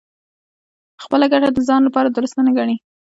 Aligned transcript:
خپله 1.03 1.25
ګټه 1.33 1.49
د 1.53 1.59
ځان 1.67 1.81
لپاره 1.87 2.09
دُرسته 2.11 2.39
نه 2.47 2.51
ګڼي. 2.57 2.75